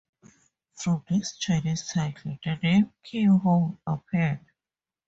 [0.73, 4.39] From this Chinese title, the name Kew Ho appeared.